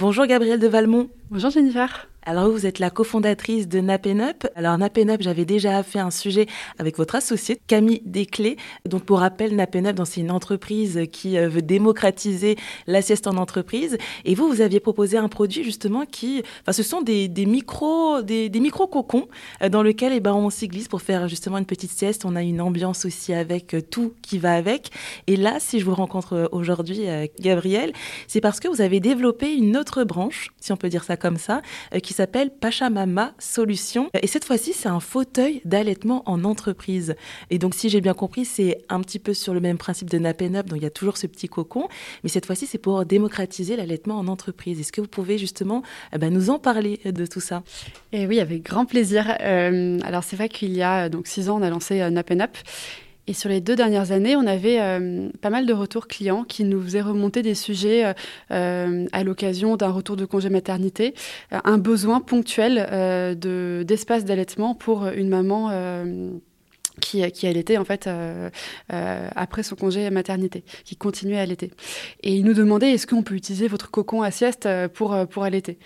Bonjour 0.00 0.24
Gabrielle 0.24 0.58
de 0.58 0.66
Valmont. 0.66 1.10
Bonjour 1.30 1.50
Jennifer. 1.50 2.08
Alors 2.22 2.50
vous 2.50 2.66
êtes 2.66 2.78
la 2.80 2.90
cofondatrice 2.90 3.66
de 3.66 3.80
Napenup. 3.80 4.46
Alors 4.54 4.76
Napenup, 4.76 5.22
j'avais 5.22 5.46
déjà 5.46 5.82
fait 5.82 5.98
un 5.98 6.10
sujet 6.10 6.46
avec 6.78 6.98
votre 6.98 7.14
associée 7.14 7.58
Camille 7.66 8.02
Desclés. 8.04 8.56
Donc 8.84 9.04
pour 9.04 9.20
rappel, 9.20 9.56
Napenup, 9.56 9.98
c'est 10.04 10.20
une 10.20 10.30
entreprise 10.30 11.00
qui 11.10 11.38
euh, 11.38 11.48
veut 11.48 11.62
démocratiser 11.62 12.56
la 12.86 13.00
sieste 13.00 13.26
en 13.26 13.38
entreprise. 13.38 13.96
Et 14.26 14.34
vous, 14.34 14.48
vous 14.48 14.60
aviez 14.60 14.80
proposé 14.80 15.16
un 15.16 15.28
produit 15.28 15.64
justement 15.64 16.04
qui, 16.04 16.42
enfin 16.60 16.72
ce 16.72 16.82
sont 16.82 17.00
des, 17.00 17.26
des 17.26 17.46
micros, 17.46 18.20
des, 18.20 18.50
des 18.50 18.60
micro 18.60 18.86
cocons 18.86 19.28
euh, 19.62 19.70
dans 19.70 19.82
lesquels 19.82 20.12
eh 20.12 20.20
ben 20.20 20.34
on 20.34 20.50
s'y 20.50 20.68
glisse 20.68 20.88
pour 20.88 21.00
faire 21.00 21.26
justement 21.26 21.56
une 21.56 21.66
petite 21.66 21.90
sieste. 21.90 22.26
On 22.26 22.36
a 22.36 22.42
une 22.42 22.60
ambiance 22.60 23.06
aussi 23.06 23.32
avec 23.32 23.72
euh, 23.72 23.80
tout 23.80 24.12
qui 24.20 24.38
va 24.38 24.52
avec. 24.52 24.90
Et 25.26 25.36
là, 25.36 25.56
si 25.58 25.80
je 25.80 25.86
vous 25.86 25.94
rencontre 25.94 26.50
aujourd'hui, 26.52 27.06
Gabrielle, 27.40 27.92
c'est 28.26 28.42
parce 28.42 28.60
que 28.60 28.68
vous 28.68 28.82
avez 28.82 29.00
développé 29.00 29.54
une 29.54 29.76
autre 29.78 30.04
branche, 30.04 30.50
si 30.60 30.70
on 30.70 30.76
peut 30.76 30.90
dire 30.90 31.04
ça 31.04 31.16
comme 31.20 31.36
ça, 31.36 31.62
qui 32.02 32.10
qui 32.10 32.14
s'appelle 32.14 32.50
Pachamama 32.50 33.34
Solutions. 33.38 34.10
Et 34.20 34.26
cette 34.26 34.44
fois-ci, 34.44 34.72
c'est 34.72 34.88
un 34.88 34.98
fauteuil 34.98 35.60
d'allaitement 35.64 36.24
en 36.28 36.42
entreprise. 36.42 37.14
Et 37.50 37.58
donc, 37.60 37.76
si 37.76 37.88
j'ai 37.88 38.00
bien 38.00 38.14
compris, 38.14 38.44
c'est 38.44 38.78
un 38.88 39.00
petit 39.00 39.20
peu 39.20 39.32
sur 39.32 39.54
le 39.54 39.60
même 39.60 39.78
principe 39.78 40.10
de 40.10 40.18
Napenup, 40.18 40.66
donc 40.66 40.80
il 40.80 40.82
y 40.82 40.86
a 40.86 40.90
toujours 40.90 41.16
ce 41.18 41.28
petit 41.28 41.46
cocon, 41.46 41.86
mais 42.24 42.28
cette 42.28 42.46
fois-ci, 42.46 42.66
c'est 42.66 42.78
pour 42.78 43.04
démocratiser 43.04 43.76
l'allaitement 43.76 44.18
en 44.18 44.26
entreprise. 44.26 44.80
Est-ce 44.80 44.90
que 44.90 45.00
vous 45.00 45.06
pouvez 45.06 45.38
justement 45.38 45.84
eh 46.12 46.18
ben, 46.18 46.34
nous 46.34 46.50
en 46.50 46.58
parler 46.58 46.98
de 47.04 47.26
tout 47.26 47.38
ça? 47.38 47.62
Et 48.10 48.22
eh 48.22 48.26
oui, 48.26 48.40
avec 48.40 48.64
grand 48.64 48.86
plaisir. 48.86 49.36
Euh, 49.40 50.00
alors, 50.02 50.24
c'est 50.24 50.34
vrai 50.34 50.48
qu'il 50.48 50.72
y 50.72 50.82
a 50.82 51.08
donc 51.08 51.28
six 51.28 51.48
ans, 51.48 51.60
on 51.60 51.62
a 51.62 51.70
lancé 51.70 52.00
euh, 52.00 52.10
Napenup. 52.10 52.56
Et 53.26 53.32
sur 53.32 53.48
les 53.48 53.60
deux 53.60 53.76
dernières 53.76 54.12
années, 54.12 54.34
on 54.34 54.46
avait 54.46 54.80
euh, 54.80 55.28
pas 55.40 55.50
mal 55.50 55.66
de 55.66 55.72
retours 55.72 56.08
clients 56.08 56.44
qui 56.44 56.64
nous 56.64 56.82
faisaient 56.82 57.00
remonter 57.00 57.42
des 57.42 57.54
sujets 57.54 58.04
euh, 58.04 58.12
euh, 58.50 59.06
à 59.12 59.22
l'occasion 59.22 59.76
d'un 59.76 59.90
retour 59.90 60.16
de 60.16 60.24
congé 60.24 60.48
maternité, 60.48 61.14
un 61.50 61.78
besoin 61.78 62.20
ponctuel 62.20 63.36
de, 63.38 63.84
d'espace 63.86 64.24
d'allaitement 64.24 64.74
pour 64.74 65.06
une 65.06 65.28
maman 65.28 65.70
qui, 67.00 67.30
qui 67.32 67.46
allaitait 67.46 67.76
en 67.76 67.84
fait 67.84 68.08
après 68.88 69.62
son 69.62 69.76
congé 69.76 70.08
maternité, 70.10 70.64
qui 70.84 70.96
continuait 70.96 71.38
à 71.38 71.42
allaiter. 71.42 71.70
Et 72.22 72.34
ils 72.34 72.44
nous 72.44 72.54
demandaient 72.54 72.90
est-ce 72.92 73.06
qu'on 73.06 73.22
peut 73.22 73.34
utiliser 73.34 73.68
votre 73.68 73.90
cocon 73.90 74.22
à 74.22 74.30
sieste 74.30 74.68
pour, 74.94 75.16
pour 75.28 75.44
allaiter? 75.44 75.78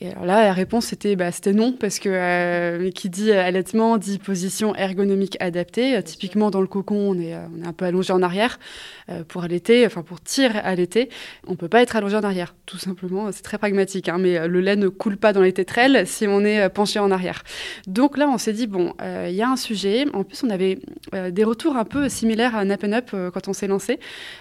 Et 0.00 0.10
alors 0.10 0.26
là, 0.26 0.44
la 0.44 0.52
réponse 0.52 0.86
c'était 0.86 1.16
bah, 1.16 1.32
c'était 1.32 1.52
non, 1.52 1.72
parce 1.72 1.98
que 1.98 2.10
euh, 2.12 2.90
qui 2.90 3.08
dit 3.08 3.32
allaitement 3.32 3.96
dit 3.96 4.18
position 4.18 4.74
ergonomique 4.74 5.36
adaptée. 5.40 6.02
typiquement, 6.02 6.50
dans 6.50 6.60
le 6.60 6.66
cocon, 6.66 6.96
on 6.96 7.18
est, 7.18 7.34
euh, 7.34 7.46
on 7.56 7.64
est 7.64 7.66
un 7.66 7.72
peu 7.72 7.86
allongé 7.86 8.12
en 8.12 8.20
arrière 8.20 8.58
euh, 9.08 9.24
pour 9.24 9.44
allaiter, 9.44 9.86
enfin 9.86 10.02
pour 10.02 10.20
tirer 10.20 10.58
allaiter. 10.58 11.08
On 11.46 11.56
peut 11.56 11.68
pas 11.68 11.80
être 11.80 11.96
allongé 11.96 12.16
en 12.16 12.24
arrière, 12.24 12.54
tout 12.66 12.76
simplement. 12.76 13.32
C'est 13.32 13.42
très 13.42 13.56
pragmatique, 13.56 14.08
hein, 14.08 14.18
mais 14.18 14.46
le 14.46 14.60
lait 14.60 14.76
ne 14.76 14.88
coule 14.88 15.16
pas 15.16 15.32
dans 15.32 15.40
les 15.40 15.52
tétrelles 15.52 16.06
si 16.06 16.26
on 16.26 16.44
est 16.44 16.68
penché 16.68 16.98
en 16.98 17.10
arrière. 17.10 17.42
Donc 17.86 18.18
là, 18.18 18.28
on 18.28 18.38
s'est 18.38 18.52
dit 18.52 18.66
bon, 18.66 18.92
il 19.02 19.34
y 19.34 19.42
a 19.42 19.48
un 19.48 19.56
sujet. 19.56 20.04
En 20.12 20.24
plus, 20.24 20.44
on 20.44 20.50
avait 20.50 20.78
des 21.30 21.44
retours 21.44 21.76
un 21.76 21.84
peu 21.84 22.08
similaires 22.08 22.54
à 22.54 22.64
Nap 22.64 22.84
Up 22.84 23.10
quand 23.32 23.48
on 23.48 23.52
s'est 23.52 23.66
lancé. 23.66 23.98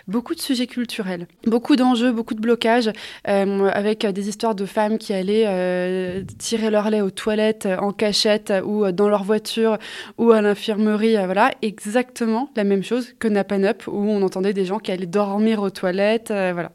Beaucoup 0.08 0.36
de 0.36 0.42
sujets 0.42 0.68
culturels, 0.68 1.28
beaucoup 1.46 1.76
d'enjeux, 1.76 2.12
beaucoup 2.12 2.34
de 2.34 2.42
blocages, 2.42 2.92
avec 3.24 4.06
des 4.06 4.30
histoires 4.30 4.56
de 4.56 4.66
femmes 4.66 4.98
qui 4.98 5.14
allaient 5.14 5.45
euh, 5.46 6.24
tirer 6.38 6.70
leur 6.70 6.90
lait 6.90 7.02
aux 7.02 7.10
toilettes 7.10 7.66
euh, 7.66 7.78
en 7.78 7.92
cachette 7.92 8.54
ou 8.66 8.86
euh, 8.86 8.92
dans 8.92 9.10
leur 9.10 9.24
voiture 9.24 9.78
ou 10.18 10.32
à 10.32 10.42
l'infirmerie. 10.42 11.16
voilà, 11.26 11.52
exactement 11.62 12.50
la 12.56 12.64
même 12.64 12.84
chose 12.84 13.14
que 13.20 13.28
Napanup 13.28 13.88
où 13.88 14.10
on 14.10 14.22
entendait 14.22 14.54
des 14.54 14.66
gens 14.66 14.80
qui 14.80 14.92
allaient 14.92 15.06
dormir 15.06 15.62
aux 15.62 15.70
toilettes. 15.70 16.30
voilà. 16.30 16.72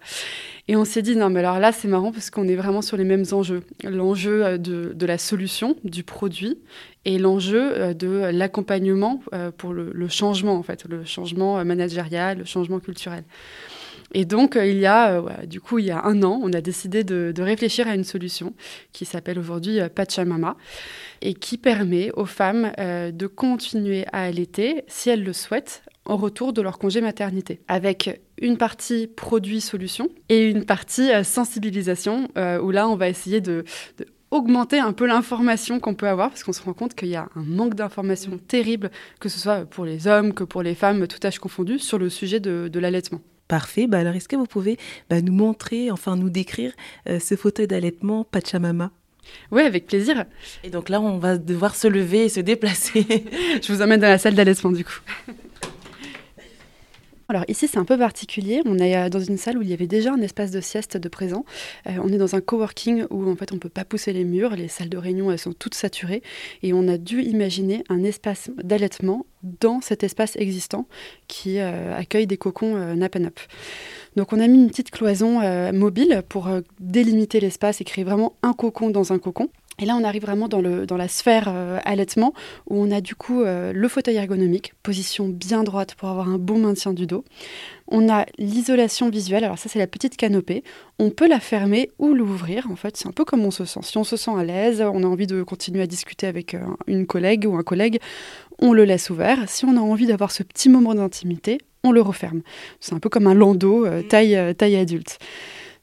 Et 0.68 0.76
on 0.76 0.84
s'est 0.84 1.02
dit, 1.02 1.16
non, 1.16 1.30
mais 1.30 1.40
alors 1.40 1.58
là, 1.58 1.72
c'est 1.72 1.88
marrant 1.88 2.12
parce 2.12 2.30
qu'on 2.30 2.46
est 2.46 2.54
vraiment 2.54 2.80
sur 2.80 2.96
les 2.96 3.04
mêmes 3.04 3.24
enjeux. 3.32 3.62
L'enjeu 3.82 4.56
de, 4.56 4.92
de, 4.94 5.06
la 5.06 5.18
solution, 5.18 5.74
du 5.82 6.04
produit, 6.04 6.58
et 7.04 7.18
l'enjeu 7.18 7.92
de 7.94 8.30
l'accompagnement 8.30 9.20
pour 9.58 9.72
le, 9.72 9.90
le, 9.92 10.08
changement, 10.08 10.54
en 10.54 10.62
fait, 10.62 10.84
le 10.88 11.04
changement 11.04 11.64
managérial, 11.64 12.38
le 12.38 12.44
changement 12.44 12.78
culturel. 12.78 13.24
Et 14.12 14.24
donc, 14.24 14.56
euh, 14.56 14.66
il 14.66 14.78
y 14.78 14.86
a, 14.86 15.20
euh, 15.20 15.46
du 15.46 15.60
coup, 15.60 15.78
il 15.78 15.86
y 15.86 15.90
a 15.90 16.04
un 16.04 16.22
an, 16.22 16.40
on 16.42 16.52
a 16.52 16.60
décidé 16.60 17.04
de, 17.04 17.32
réfléchir 17.40 17.88
à 17.88 17.94
une 17.94 18.04
solution 18.04 18.54
qui 18.92 19.04
s'appelle 19.04 19.38
aujourd'hui 19.38 19.80
euh, 19.80 19.88
Pachamama 19.88 20.56
et 21.22 21.34
qui 21.34 21.58
permet 21.58 22.10
aux 22.12 22.26
femmes 22.26 22.72
de 22.78 23.26
continuer 23.26 24.06
à 24.12 24.22
allaiter, 24.22 24.84
si 24.88 25.10
elles 25.10 25.22
le 25.22 25.32
souhaitent, 25.34 25.82
en 26.06 26.16
retour 26.16 26.54
de 26.54 26.62
leur 26.62 26.78
congé 26.78 27.02
maternité, 27.02 27.60
avec 27.68 28.22
une 28.40 28.56
partie 28.56 29.06
produit 29.06 29.60
solution 29.60 30.08
et 30.30 30.48
une 30.48 30.64
partie 30.64 31.10
sensibilisation, 31.22 32.28
où 32.62 32.70
là, 32.70 32.88
on 32.88 32.96
va 32.96 33.10
essayer 33.10 33.42
de, 33.42 33.64
augmenter 34.30 34.78
un 34.78 34.94
peu 34.94 35.06
l'information 35.06 35.78
qu'on 35.78 35.94
peut 35.94 36.08
avoir, 36.08 36.30
parce 36.30 36.42
qu'on 36.42 36.54
se 36.54 36.62
rend 36.62 36.72
compte 36.72 36.94
qu'il 36.94 37.08
y 37.08 37.16
a 37.16 37.28
un 37.36 37.42
manque 37.42 37.74
d'information 37.74 38.38
terrible, 38.38 38.90
que 39.20 39.28
ce 39.28 39.38
soit 39.38 39.66
pour 39.66 39.84
les 39.84 40.06
hommes 40.06 40.32
que 40.32 40.44
pour 40.44 40.62
les 40.62 40.74
femmes, 40.74 41.06
tout 41.06 41.24
âge 41.26 41.38
confondu, 41.38 41.78
sur 41.78 41.98
le 41.98 42.08
sujet 42.08 42.40
de 42.40 42.78
l'allaitement. 42.78 43.20
Parfait. 43.50 43.88
Bah 43.88 43.98
alors, 43.98 44.14
est-ce 44.14 44.28
que 44.28 44.36
vous 44.36 44.46
pouvez 44.46 44.78
bah, 45.10 45.20
nous 45.20 45.32
montrer, 45.32 45.90
enfin 45.90 46.14
nous 46.14 46.30
décrire 46.30 46.72
euh, 47.08 47.18
ce 47.18 47.34
fauteuil 47.34 47.66
d'allaitement 47.66 48.22
Pachamama? 48.22 48.92
Oui, 49.50 49.62
avec 49.62 49.88
plaisir. 49.88 50.24
Et 50.62 50.70
donc 50.70 50.88
là, 50.88 51.00
on 51.00 51.18
va 51.18 51.36
devoir 51.36 51.74
se 51.74 51.88
lever 51.88 52.26
et 52.26 52.28
se 52.28 52.38
déplacer. 52.38 53.04
Je 53.60 53.72
vous 53.72 53.82
emmène 53.82 53.98
dans 53.98 54.08
la 54.08 54.18
salle 54.18 54.36
d'allaitement 54.36 54.70
du 54.70 54.84
coup. 54.84 55.00
Alors 57.30 57.44
ici 57.46 57.68
c'est 57.68 57.78
un 57.78 57.84
peu 57.84 57.96
particulier, 57.96 58.60
on 58.66 58.76
est 58.80 58.96
euh, 58.96 59.08
dans 59.08 59.20
une 59.20 59.36
salle 59.36 59.56
où 59.56 59.62
il 59.62 59.70
y 59.70 59.72
avait 59.72 59.86
déjà 59.86 60.12
un 60.12 60.20
espace 60.20 60.50
de 60.50 60.60
sieste 60.60 60.96
de 60.96 61.08
présent. 61.08 61.44
Euh, 61.86 61.92
on 62.02 62.08
est 62.08 62.16
dans 62.16 62.34
un 62.34 62.40
coworking 62.40 63.04
où 63.08 63.30
en 63.30 63.36
fait 63.36 63.52
on 63.52 63.54
ne 63.54 63.60
peut 63.60 63.68
pas 63.68 63.84
pousser 63.84 64.12
les 64.12 64.24
murs, 64.24 64.56
les 64.56 64.66
salles 64.66 64.88
de 64.88 64.96
réunion 64.96 65.30
elles 65.30 65.38
sont 65.38 65.52
toutes 65.52 65.76
saturées 65.76 66.24
et 66.64 66.72
on 66.72 66.88
a 66.88 66.98
dû 66.98 67.22
imaginer 67.22 67.84
un 67.88 68.02
espace 68.02 68.50
d'allaitement 68.64 69.26
dans 69.60 69.80
cet 69.80 70.02
espace 70.02 70.34
existant 70.34 70.88
qui 71.28 71.60
euh, 71.60 71.96
accueille 71.96 72.26
des 72.26 72.36
cocons 72.36 72.74
euh, 72.74 72.96
Napanop. 72.96 73.38
Donc 74.16 74.32
on 74.32 74.40
a 74.40 74.48
mis 74.48 74.58
une 74.58 74.68
petite 74.68 74.90
cloison 74.90 75.38
mobile 75.72 76.22
pour 76.28 76.50
délimiter 76.80 77.38
l'espace 77.38 77.80
et 77.80 77.84
créer 77.84 78.02
vraiment 78.02 78.34
un 78.42 78.54
cocon 78.54 78.90
dans 78.90 79.12
un 79.12 79.20
cocon. 79.20 79.50
Et 79.80 79.86
là, 79.86 79.96
on 79.96 80.04
arrive 80.04 80.22
vraiment 80.22 80.46
dans, 80.46 80.60
le, 80.60 80.84
dans 80.84 80.98
la 80.98 81.08
sphère 81.08 81.44
euh, 81.48 81.78
allaitement, 81.84 82.34
où 82.68 82.82
on 82.82 82.90
a 82.90 83.00
du 83.00 83.14
coup 83.14 83.42
euh, 83.42 83.72
le 83.72 83.88
fauteuil 83.88 84.16
ergonomique, 84.16 84.74
position 84.82 85.28
bien 85.28 85.64
droite 85.64 85.94
pour 85.94 86.10
avoir 86.10 86.28
un 86.28 86.38
bon 86.38 86.58
maintien 86.58 86.92
du 86.92 87.06
dos. 87.06 87.24
On 87.88 88.10
a 88.10 88.26
l'isolation 88.38 89.08
visuelle, 89.08 89.42
alors 89.42 89.58
ça 89.58 89.68
c'est 89.70 89.78
la 89.78 89.86
petite 89.86 90.16
canopée. 90.16 90.62
On 90.98 91.10
peut 91.10 91.26
la 91.26 91.40
fermer 91.40 91.90
ou 91.98 92.12
l'ouvrir, 92.12 92.68
en 92.70 92.76
fait, 92.76 92.96
c'est 92.98 93.08
un 93.08 93.12
peu 93.12 93.24
comme 93.24 93.44
on 93.44 93.50
se 93.50 93.64
sent. 93.64 93.80
Si 93.82 93.96
on 93.96 94.04
se 94.04 94.16
sent 94.16 94.32
à 94.36 94.44
l'aise, 94.44 94.82
on 94.82 95.02
a 95.02 95.06
envie 95.06 95.26
de 95.26 95.42
continuer 95.42 95.82
à 95.82 95.86
discuter 95.86 96.26
avec 96.26 96.54
euh, 96.54 96.60
une 96.86 97.06
collègue 97.06 97.46
ou 97.48 97.56
un 97.56 97.62
collègue, 97.62 98.00
on 98.58 98.74
le 98.74 98.84
laisse 98.84 99.08
ouvert. 99.08 99.48
Si 99.48 99.64
on 99.64 99.76
a 99.78 99.80
envie 99.80 100.06
d'avoir 100.06 100.30
ce 100.30 100.42
petit 100.42 100.68
moment 100.68 100.94
d'intimité, 100.94 101.58
on 101.84 101.92
le 101.92 102.02
referme. 102.02 102.42
C'est 102.80 102.92
un 102.92 102.98
peu 102.98 103.08
comme 103.08 103.26
un 103.26 103.32
landau 103.32 103.86
taille, 104.10 104.54
taille 104.58 104.76
adulte. 104.76 105.18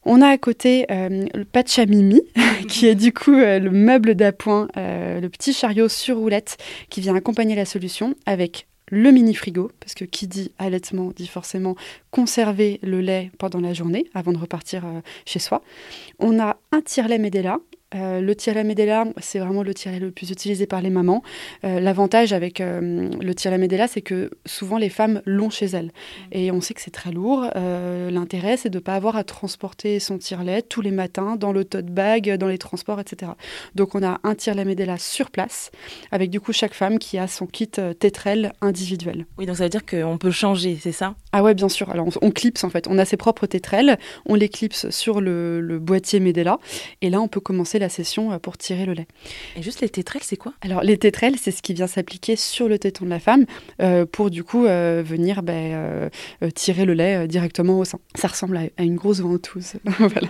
On 0.09 0.21
a 0.21 0.29
à 0.29 0.37
côté 0.37 0.85
euh, 0.89 1.25
le 1.33 1.43
Pachamimi, 1.43 2.21
qui 2.69 2.87
est 2.87 2.95
du 2.95 3.11
coup 3.11 3.33
euh, 3.33 3.59
le 3.59 3.71
meuble 3.71 4.15
d'appoint, 4.15 4.69
euh, 4.77 5.19
le 5.19 5.27
petit 5.27 5.51
chariot 5.51 5.89
sur 5.89 6.15
roulette 6.15 6.55
qui 6.89 7.01
vient 7.01 7.13
accompagner 7.13 7.55
la 7.55 7.65
solution 7.65 8.15
avec 8.25 8.67
le 8.89 9.11
mini 9.11 9.33
frigo, 9.33 9.69
parce 9.81 9.95
que 9.95 10.05
qui 10.05 10.27
dit 10.27 10.53
allaitement 10.59 11.11
dit 11.13 11.27
forcément 11.27 11.75
conserver 12.09 12.79
le 12.83 13.01
lait 13.01 13.31
pendant 13.37 13.59
la 13.59 13.73
journée 13.73 14.05
avant 14.13 14.31
de 14.31 14.37
repartir 14.37 14.85
chez 15.25 15.39
soi. 15.39 15.61
On 16.19 16.39
a 16.39 16.55
un 16.71 16.79
tire-lait 16.79 17.19
Medela 17.19 17.57
euh, 17.95 18.19
le 18.19 18.35
tire 18.35 18.55
Medela, 18.65 19.05
c'est 19.17 19.39
vraiment 19.39 19.63
le 19.63 19.73
tiret 19.73 19.99
le 19.99 20.11
plus 20.11 20.29
utilisé 20.29 20.67
par 20.67 20.81
les 20.81 20.89
mamans. 20.89 21.23
Euh, 21.63 21.79
l'avantage 21.79 22.33
avec 22.33 22.59
euh, 22.59 23.09
le 23.21 23.35
tire 23.35 23.57
Medela, 23.57 23.87
c'est 23.87 24.01
que 24.01 24.29
souvent 24.45 24.77
les 24.77 24.89
femmes 24.89 25.21
l'ont 25.25 25.49
chez 25.49 25.67
elles. 25.67 25.91
Et 26.33 26.51
on 26.51 26.59
sait 26.59 26.73
que 26.73 26.81
c'est 26.81 26.91
très 26.91 27.11
lourd. 27.11 27.49
L'intérêt, 27.55 28.57
c'est 28.57 28.69
de 28.69 28.77
ne 28.77 28.83
pas 28.83 28.95
avoir 28.95 29.15
à 29.15 29.23
transporter 29.23 29.99
son 29.99 30.17
tire-lait 30.17 30.61
tous 30.61 30.81
les 30.81 30.91
matins 30.91 31.35
dans 31.35 31.51
le 31.51 31.63
tote 31.63 31.85
bag, 31.85 32.35
dans 32.37 32.47
les 32.47 32.57
transports, 32.57 32.99
etc. 32.99 33.31
Donc 33.75 33.95
on 33.95 34.03
a 34.03 34.19
un 34.23 34.35
tire 34.35 34.55
Medela 34.55 34.97
sur 34.97 35.31
place, 35.31 35.71
avec 36.11 36.29
du 36.29 36.39
coup 36.39 36.51
chaque 36.51 36.73
femme 36.73 36.99
qui 36.99 37.17
a 37.17 37.27
son 37.27 37.45
kit 37.45 37.69
tétrelle 37.99 38.53
individuel. 38.61 39.25
Oui, 39.37 39.45
donc 39.45 39.57
ça 39.57 39.63
veut 39.63 39.69
dire 39.69 39.85
qu'on 39.85 40.17
peut 40.17 40.31
changer, 40.31 40.77
c'est 40.81 40.91
ça? 40.91 41.15
Ah 41.31 41.43
ouais, 41.43 41.53
bien 41.53 41.69
sûr. 41.69 41.89
Alors 41.89 42.07
on, 42.21 42.31
clipse 42.31 42.63
en 42.63 42.69
fait. 42.69 42.87
On 42.89 42.97
a 42.97 43.05
ses 43.05 43.17
propres 43.17 43.45
tétrelles, 43.45 43.97
on 44.25 44.35
les 44.35 44.49
clipse 44.49 44.89
sur 44.89 45.21
le, 45.21 45.61
le 45.61 45.79
boîtier 45.79 46.19
Medela, 46.19 46.59
et 47.01 47.09
là 47.09 47.21
on 47.21 47.27
peut 47.27 47.39
commencer 47.39 47.76
commencer 47.77 47.79
la 47.79 47.89
session 47.89 48.39
pour 48.39 48.57
tirer 48.57 48.85
le 48.85 48.93
lait. 48.93 49.07
Et 49.55 49.61
juste 49.61 49.81
les 49.81 49.89
tétrelles, 49.89 50.23
c'est 50.23 50.37
quoi? 50.37 50.53
Alors 50.61 50.81
les 50.81 50.97
tétrelles, 50.97 51.35
c'est 51.37 51.51
ce 51.51 51.61
qui 51.61 51.73
vient 51.73 51.87
s'appliquer 51.87 52.35
sur 52.35 52.67
le 52.67 52.79
téton 52.79 53.05
de 53.05 53.09
la 53.09 53.19
femme 53.19 53.45
pour 54.11 54.29
du 54.29 54.43
coup 54.43 54.63
venir 54.63 55.43
ben, 55.43 56.09
tirer 56.53 56.85
le 56.85 56.93
lait 56.93 57.27
directement 57.27 57.79
au 57.79 57.85
sein. 57.85 57.99
Ça 58.15 58.27
ressemble 58.27 58.57
à, 58.77 58.83
une 58.83 58.95
grosse 58.95 59.19
ventouse. 59.19 59.73
voilà. 59.85 60.29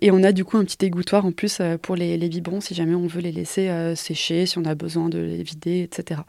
Et 0.00 0.10
on 0.10 0.22
a 0.22 0.32
du 0.32 0.44
coup 0.44 0.56
un 0.56 0.64
petit 0.64 0.84
égouttoir 0.84 1.24
en 1.24 1.32
plus 1.32 1.60
pour 1.82 1.96
les, 1.96 2.16
les 2.16 2.28
biberons 2.28 2.60
si 2.60 2.74
jamais 2.74 2.94
on 2.94 3.06
veut 3.06 3.20
les 3.20 3.32
laisser 3.32 3.70
sécher, 3.96 4.46
si 4.46 4.58
on 4.58 4.64
a 4.64 4.74
besoin 4.74 5.08
de 5.08 5.18
les 5.18 5.42
vider, 5.42 5.82
etc. 5.82 6.20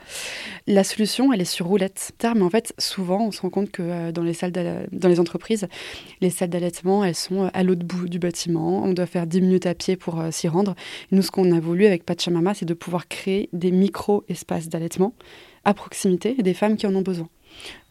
La 0.67 0.83
solution, 0.83 1.33
elle 1.33 1.41
est 1.41 1.45
sur 1.45 1.67
roulette. 1.67 2.11
Mais 2.23 2.41
en 2.41 2.49
fait, 2.49 2.73
souvent, 2.77 3.27
on 3.27 3.31
se 3.31 3.41
rend 3.41 3.49
compte 3.49 3.71
que 3.71 4.11
dans 4.11 4.23
les 4.23 4.33
salles 4.33 4.51
dans 4.51 5.09
les 5.09 5.19
entreprises, 5.19 5.67
les 6.21 6.29
salles 6.29 6.49
d'allaitement, 6.49 7.03
elles 7.03 7.15
sont 7.15 7.49
à 7.53 7.63
l'autre 7.63 7.85
bout 7.85 8.07
du 8.09 8.19
bâtiment. 8.19 8.83
On 8.83 8.93
doit 8.93 9.05
faire 9.05 9.27
10 9.27 9.41
minutes 9.41 9.65
à 9.65 9.73
pied 9.73 9.95
pour 9.95 10.06
s'y 10.31 10.47
rendre. 10.47 10.75
nous, 11.11 11.21
ce 11.21 11.31
qu'on 11.31 11.51
a 11.51 11.59
voulu 11.59 11.85
avec 11.85 12.05
Pachamama, 12.05 12.53
c'est 12.53 12.65
de 12.65 12.73
pouvoir 12.73 13.07
créer 13.07 13.49
des 13.53 13.71
micro-espaces 13.71 14.69
d'allaitement 14.69 15.13
à 15.65 15.73
proximité 15.73 16.35
des 16.35 16.53
femmes 16.53 16.77
qui 16.77 16.87
en 16.87 16.95
ont 16.95 17.01
besoin. 17.01 17.27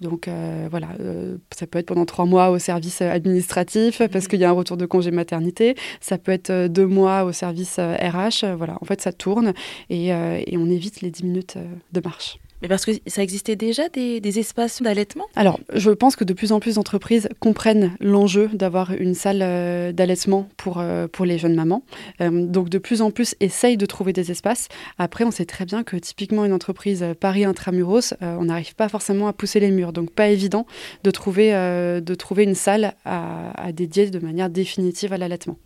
Donc 0.01 0.29
euh, 0.29 0.69
voilà, 0.71 0.89
euh, 1.01 1.37
ça 1.55 1.67
peut 1.67 1.79
être 1.79 1.87
pendant 1.87 2.05
trois 2.05 2.25
mois 2.25 2.51
au 2.51 2.59
service 2.59 3.03
administratif 3.03 3.99
parce 3.99 4.25
mhm. 4.25 4.29
qu'il 4.29 4.41
y 4.41 4.45
a 4.45 4.51
un 4.51 4.53
retour 4.53 4.77
de 4.77 4.87
congé 4.87 5.11
maternité. 5.11 5.75
Ça 6.01 6.19
peut 6.19 6.33
être 6.33 6.51
euh, 6.51 6.69
deux 6.69 6.87
mois 6.87 7.25
au 7.25 7.33
service 7.33 7.79
RH. 7.79 8.47
Voilà, 8.57 8.79
en 8.81 8.85
fait, 8.85 9.01
ça 9.01 9.13
tourne 9.13 9.53
et, 9.91 10.09
et 10.09 10.57
on 10.57 10.67
évite 10.67 11.01
les 11.01 11.11
dix 11.11 11.25
minutes 11.25 11.59
de 11.93 12.01
marche. 12.01 12.39
Mais 12.63 12.69
parce 12.69 12.85
que 12.85 12.93
ça 13.07 13.23
existait 13.23 13.57
déjà 13.57 13.89
des, 13.89 14.39
espaces 14.39 14.83
d'allaitement? 14.83 15.27
Alors, 15.35 15.61
je 15.73 15.91
pense 15.91 16.17
que 16.17 16.25
de 16.25 16.33
plus 16.33 16.53
en 16.53 16.61
plus 16.61 16.75
d'entreprises 16.75 17.29
comprennent 17.41 17.97
l'enjeu 18.01 18.49
d'avoir 18.53 18.93
une 18.93 19.15
salle 19.15 19.41
euh, 19.43 19.93
d'allaitement 19.93 20.49
pour, 20.57 20.79
euh, 20.79 21.07
pour 21.07 21.25
les 21.25 21.39
jeunes 21.39 21.55
mamans. 21.55 21.83
Euh, 22.21 22.47
donc, 22.47 22.69
de 22.69 22.79
plus 22.79 23.03
en 23.03 23.11
plus, 23.11 23.35
essayent 23.41 23.77
de 23.77 23.87
trouver 23.87 24.13
des 24.13 24.31
espaces. 24.31 24.69
Après, 24.99 25.25
on 25.25 25.31
sait 25.31 25.47
très 25.47 25.65
bien 25.65 25.85
que 25.85 25.97
typiquement 25.97 26.45
une 26.45 26.53
entreprise 26.53 27.05
Paris 27.21 27.45
Intramuros, 27.45 28.15
on 28.21 28.45
n'arrive 28.45 28.75
pas 28.75 28.89
forcément 28.89 29.29
à 29.29 29.33
pousser 29.33 29.61
les 29.61 29.71
murs. 29.71 29.93
Donc, 29.93 30.11
pas 30.11 30.29
évident 30.29 30.67
de 31.05 31.11
trouver, 31.11 31.53
de 31.53 32.15
trouver 32.15 32.45
une 32.45 32.55
salle 32.55 32.95
à, 33.05 33.53
à 33.61 33.73
dédier 33.73 34.11
de 34.11 34.19
manière 34.19 34.51
définitive 34.51 35.13
à 35.13 35.19
l'allaitement. 35.19 35.57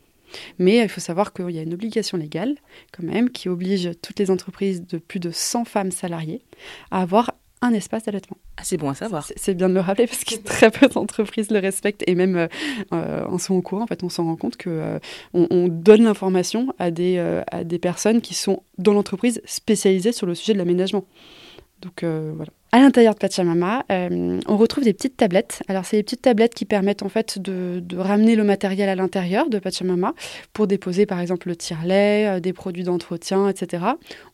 Mais 0.59 0.79
il 0.79 0.89
faut 0.89 1.01
savoir 1.01 1.33
qu'il 1.33 1.51
y 1.51 1.59
a 1.59 1.63
une 1.63 1.75
obligation 1.75 2.17
légale, 2.17 2.57
quand 2.93 3.03
même, 3.03 3.31
qui 3.31 3.49
oblige 3.49 3.91
toutes 4.03 4.19
les 4.19 4.31
entreprises 4.31 4.87
de 4.87 4.99
plus 4.99 5.21
de 5.21 5.31
100 5.31 5.65
femmes 5.65 5.91
salariées 5.91 6.43
à 6.91 7.03
avoir 7.03 7.33
un 7.63 7.73
espace 7.73 8.05
d'allaitement. 8.05 8.39
Ah, 8.57 8.63
c'est 8.65 8.79
bon 8.79 8.89
à 8.89 8.95
savoir. 8.95 9.27
C'est 9.37 9.55
bien 9.55 9.69
de 9.69 9.75
le 9.75 9.81
rappeler 9.81 10.07
parce 10.07 10.25
que 10.25 10.37
très 10.37 10.71
peu 10.71 10.89
d'entreprises 10.89 11.51
le 11.51 11.59
respectent 11.59 12.03
et 12.07 12.15
même 12.15 12.37
euh, 12.37 12.49
euh, 12.93 13.25
en 13.27 13.39
sont 13.39 13.55
au 13.55 13.63
courant. 13.63 13.83
En 13.83 13.87
fait, 13.87 14.03
on 14.03 14.09
s'en 14.09 14.25
rend 14.25 14.37
compte 14.37 14.57
que 14.57 14.71
euh, 14.71 14.99
on, 15.35 15.69
donne 15.69 16.05
l'information 16.05 16.75
à 16.79 16.91
des, 16.91 17.19
à 17.51 17.65
des 17.65 17.79
personnes 17.79 18.21
qui 18.21 18.35
sont 18.35 18.63
dans 18.79 18.93
l'entreprise 18.93 19.43
spécialisées 19.45 20.13
sur 20.13 20.27
le 20.27 20.35
sujet 20.35 20.55
de 20.55 20.59
l'aménagement. 20.59 21.05
Donc 21.83 22.03
voilà. 22.03 22.51
À 22.73 22.79
l'intérieur 22.79 23.15
de 23.15 23.19
Pachamama, 23.19 23.85
euh, 23.91 24.39
on 24.47 24.57
retrouve 24.57 24.85
des 24.85 24.93
petites 24.93 25.17
tablettes. 25.17 25.65
Alors, 25.67 25.85
c'est 25.85 25.97
des 25.97 26.05
petites 26.05 26.23
tablettes 26.23 26.55
qui 26.55 26.65
permettent 26.65 27.03
en 27.03 27.09
fait 27.09 27.41
de, 27.41 27.83
ramener 27.97 28.37
le 28.37 28.45
matériel 28.45 28.89
à 28.89 28.95
l'intérieur 28.95 29.51
de 29.51 29.59
Pachamama 29.59 30.15
pour 30.53 30.69
déposer 30.69 31.05
par 31.05 31.19
exemple 31.19 31.49
le 31.49 31.57
tire-lait, 31.57 32.29
euh, 32.29 32.41
des 32.41 32.53
produits 32.53 32.85
d'entretien, 32.85 33.49
etc. 33.49 33.85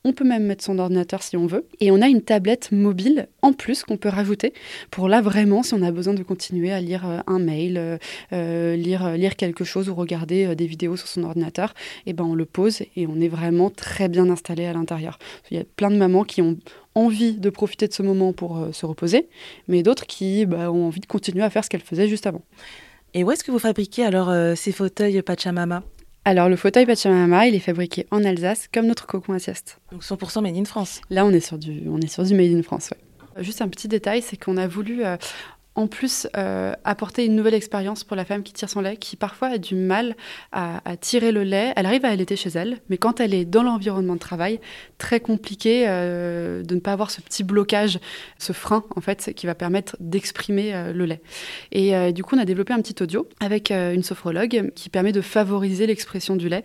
On 0.05 0.13
peut 0.13 0.25
même 0.25 0.45
mettre 0.45 0.63
son 0.63 0.79
ordinateur 0.79 1.23
si 1.23 1.39
on 1.39 1.47
veut. 1.47 1.67
Et 1.81 1.91
on 1.91 2.03
a 2.03 2.09
une 2.09 2.21
tablette 2.21 2.73
mobile 2.73 3.29
en 3.41 3.55
plus 3.55 3.85
qu'on 3.85 3.97
peut 3.97 4.11
rajouter 4.11 4.53
pour 4.91 5.09
là 5.09 5.23
vraiment 5.23 5.63
si 5.63 5.73
on 5.73 5.81
a 5.81 5.91
besoin 5.91 6.13
de 6.13 6.23
continuer 6.23 6.73
à 6.73 6.81
lire 6.83 7.09
euh, 7.09 7.21
un 7.27 7.39
mail, 7.39 7.99
lire, 8.33 9.13
lire 9.13 9.37
quelque 9.37 9.65
chose 9.65 9.89
ou 9.89 9.95
regarder 9.95 10.55
des 10.55 10.67
vidéos 10.67 10.97
sur 10.97 11.09
son 11.09 11.25
ordinateur, 11.25 11.73
et 12.05 12.11
eh 12.11 12.13
ben 12.13 12.25
on 12.25 12.35
le 12.35 12.45
pose 12.45 12.83
et 12.97 13.07
on 13.07 13.19
est 13.19 13.29
vraiment 13.29 13.71
très 13.71 14.09
bien 14.09 14.29
installé 14.29 14.67
à 14.67 14.75
l'intérieur. 14.75 15.19
Il 15.51 15.57
y 15.57 15.61
a 15.61 15.65
plein 15.65 15.91
de 15.91 15.97
mamans 15.97 16.25
qui 16.25 16.43
ont 16.43 16.59
envie 16.97 17.35
de 17.35 17.51
profiter 17.51 17.87
de 17.87 17.93
ce 17.93 18.03
moment 18.03 18.33
pour 18.33 18.57
euh, 18.57 18.73
se 18.73 18.87
reposer, 18.87 19.29
mais 19.69 19.83
d'autres 19.83 20.07
qui 20.07 20.47
bah, 20.47 20.73
ont 20.73 20.87
envie 20.87 21.01
de 21.01 21.07
continuer 21.07 21.45
à 21.45 21.51
faire 21.51 21.63
ce 21.63 21.69
qu'elles 21.69 21.83
faisaient 21.83 22.09
juste 22.09 22.27
avant. 22.27 22.43
Et 23.15 23.23
où 23.23 23.31
est-ce 23.31 23.45
que 23.45 23.51
vous 23.51 23.59
fabriquez 23.59 24.05
alors 24.05 24.31
euh, 24.31 24.55
ces 24.55 24.73
fauteuils 24.73 25.23
Pachamama? 25.23 25.83
Alors, 26.25 26.49
le 26.49 26.57
fauteuil 26.57 26.87
Pachamama, 26.87 27.47
il 27.47 27.55
est 27.55 27.61
fabriqué 27.61 28.07
en 28.11 28.25
Alsace, 28.25 28.69
comme 28.73 28.87
notre 28.87 29.07
cocon 29.07 29.35
à 29.35 29.39
sieste. 29.39 29.79
Donc 29.93 30.03
100% 30.03 30.43
made 30.43 30.57
in 30.57 30.65
France? 30.65 31.01
Là, 31.09 31.25
on 31.25 31.31
est 31.31 31.41
sur 31.41 31.59
du, 31.59 31.83
on 31.89 32.01
est 32.01 32.09
sur 32.09 32.25
du 32.25 32.35
made 32.35 32.53
in 32.53 32.63
France, 32.63 32.91
Juste 33.39 33.61
un 33.61 33.69
petit 33.69 33.87
détail, 33.87 34.23
c'est 34.23 34.39
qu'on 34.39 34.57
a 34.57 34.67
voulu 34.67 35.05
euh, 35.05 35.19
en 35.77 35.87
plus 35.87 36.27
euh, 36.37 36.73
apporter 36.85 37.27
une 37.27 37.37
nouvelle 37.37 37.55
expérience 37.55 38.03
pour 38.03 38.17
la 38.17 38.25
femme 38.25 38.43
qui 38.43 38.55
tire 38.55 38.69
son 38.69 38.81
lait, 38.81 38.97
qui 38.97 39.15
parfois 39.15 39.49
a 39.49 39.59
du 39.59 39.75
mal 39.75 40.17
à, 40.51 40.81
tirer 41.01 41.33
le 41.33 41.43
lait. 41.43 41.73
Elle 41.77 41.85
arrive 41.85 42.05
à 42.07 42.09
allaiter 42.09 42.35
chez 42.35 42.49
elle, 42.49 42.79
mais 42.89 42.97
quand 42.97 43.21
elle 43.21 43.35
est 43.35 43.45
dans 43.45 43.63
l'environnement 43.63 44.15
de 44.15 44.19
travail, 44.19 44.59
très 44.97 45.21
compliqué 45.21 45.85
euh, 45.87 46.63
de 46.63 46.75
ne 46.75 46.81
pas 46.81 46.93
avoir 46.93 47.11
ce 47.11 47.21
petit 47.21 47.45
blocage, 47.45 47.99
ce 48.39 48.53
frein 48.55 48.85
en 48.97 49.01
fait, 49.03 49.33
qui 49.37 49.47
va 49.47 49.55
permettre 49.55 49.97
d'exprimer 50.01 50.75
euh, 50.75 50.93
le 50.95 51.05
lait. 51.05 51.21
Et 51.73 52.13
du 52.13 52.25
coup, 52.25 52.37
on 52.37 52.39
a 52.39 52.47
développé 52.47 52.73
un 52.73 52.81
petit 52.81 53.03
audio 53.03 53.29
avec 53.41 53.71
une 53.71 54.03
sophrologue 54.03 54.73
qui 54.75 54.89
permet 54.89 55.13
de 55.13 55.21
favoriser 55.21 55.87
l'expression 55.87 56.37
du 56.37 56.49
lait. 56.49 56.65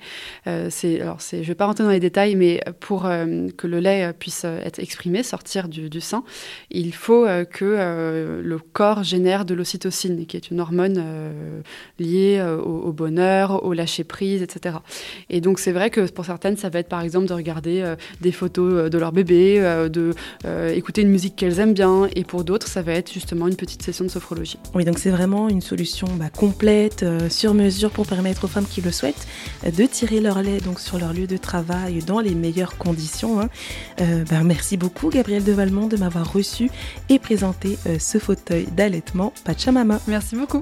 c'est, 0.69 1.01
alors, 1.01 1.19
je 1.19 1.37
ne 1.37 1.43
vais 1.43 1.55
pas 1.55 1.65
rentrer 1.65 1.83
dans 1.83 1.89
les 1.89 1.99
détails, 1.99 2.35
mais 2.35 2.61
pour 2.79 3.03
que 3.03 3.67
le 3.67 3.79
lait 3.79 4.13
puisse 4.13 4.45
être 4.45 4.79
exprimé, 4.79 5.23
sortir 5.23 5.67
du 5.67 6.01
sein, 6.01 6.23
il 6.69 6.93
faut 6.93 7.25
que 7.51 8.41
le 8.41 8.59
corps 8.59 9.00
génère 9.03 9.45
de 9.45 9.53
l'ocytocine, 9.53 10.25
qui 10.25 10.37
est 10.37 10.51
une 10.51 10.59
hormone 10.59 10.95
euh, 10.97 11.61
liée 11.99 12.37
euh, 12.39 12.57
au, 12.57 12.91
bonheur, 12.91 13.63
au 13.63 13.73
lâcher 13.73 14.03
prise, 14.03 14.41
etc. 14.41 14.77
Et 15.29 15.41
donc 15.41 15.59
c'est 15.59 15.71
vrai 15.71 15.89
que 15.89 16.09
pour 16.11 16.25
certaines, 16.25 16.57
ça 16.57 16.69
va 16.69 16.79
être 16.79 16.89
par 16.89 17.01
exemple 17.01 17.27
de 17.27 17.33
regarder 17.33 17.81
euh, 17.81 17.95
des 18.21 18.31
photos 18.31 18.89
de 18.89 18.97
leur 18.97 19.11
bébé, 19.11 19.59
de 19.89 20.13
écouter 20.73 21.01
une 21.01 21.09
musique 21.09 21.35
qu'elles 21.35 21.59
aiment 21.59 21.73
bien, 21.73 22.07
et 22.15 22.23
pour 22.23 22.43
d'autres, 22.43 22.67
ça 22.67 22.81
va 22.81 22.93
être 22.93 23.11
justement 23.11 23.47
une 23.47 23.55
petite 23.55 23.81
session 23.81 24.05
de 24.05 24.09
sophrologie. 24.09 24.57
Oui, 24.73 24.85
donc 24.85 24.99
c'est 24.99 25.09
vraiment 25.09 25.49
une 25.49 25.61
solution 25.61 26.07
bah, 26.17 26.29
complète, 26.29 27.05
sur 27.29 27.53
mesure 27.53 27.91
pour 27.91 28.05
permettre 28.07 28.45
aux 28.45 28.47
femmes 28.47 28.65
qui 28.65 28.81
le 28.81 28.91
souhaitent 28.91 29.27
de 29.65 29.85
tirer 29.85 30.19
leur 30.19 30.41
lait 30.41 30.59
donc 30.59 30.79
sur 30.79 30.97
leur 30.97 31.13
lieu 31.13 31.27
de 31.27 31.37
travail 31.37 31.99
dans 31.99 32.19
les 32.19 32.35
meilleures 32.35 32.77
conditions. 32.77 33.41
Hein. 33.41 33.49
Bah, 34.29 34.43
merci 34.43 34.77
beaucoup 34.77 35.09
Gabrielle 35.09 35.43
de 35.43 35.51
Valmont 35.51 35.87
de 35.87 35.97
m'avoir 35.97 36.31
reçu 36.31 36.69
et 37.09 37.19
présenté 37.19 37.77
ce 37.99 38.17
fauteuil 38.17 38.67
d'allaitement 38.91 39.31
Pachamama. 39.45 39.99
Merci 40.07 40.35
beaucoup. 40.35 40.61